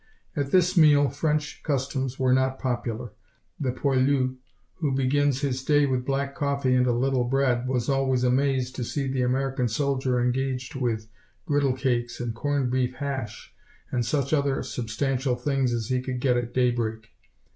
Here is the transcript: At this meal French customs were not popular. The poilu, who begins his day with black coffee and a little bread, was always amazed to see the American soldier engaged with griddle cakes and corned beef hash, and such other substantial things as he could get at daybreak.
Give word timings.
At 0.35 0.49
this 0.49 0.75
meal 0.75 1.09
French 1.11 1.61
customs 1.61 2.17
were 2.17 2.33
not 2.33 2.57
popular. 2.57 3.11
The 3.59 3.71
poilu, 3.71 4.37
who 4.79 4.95
begins 4.95 5.41
his 5.41 5.63
day 5.63 5.85
with 5.85 6.07
black 6.07 6.33
coffee 6.33 6.73
and 6.73 6.87
a 6.87 6.91
little 6.91 7.23
bread, 7.25 7.67
was 7.67 7.87
always 7.87 8.23
amazed 8.23 8.75
to 8.77 8.83
see 8.83 9.05
the 9.07 9.21
American 9.21 9.67
soldier 9.67 10.19
engaged 10.19 10.73
with 10.73 11.07
griddle 11.45 11.73
cakes 11.73 12.19
and 12.19 12.33
corned 12.33 12.71
beef 12.71 12.95
hash, 12.95 13.53
and 13.91 14.03
such 14.03 14.33
other 14.33 14.63
substantial 14.63 15.35
things 15.35 15.71
as 15.71 15.89
he 15.89 16.01
could 16.01 16.19
get 16.19 16.35
at 16.35 16.51
daybreak. 16.51 17.09